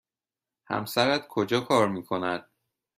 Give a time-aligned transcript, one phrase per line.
[0.69, 2.49] همسرت کجا کار می کند؟